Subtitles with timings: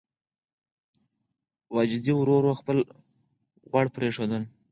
[1.75, 2.77] واجدې ورو ورو خپل
[3.71, 4.41] غوړ پرېښودل.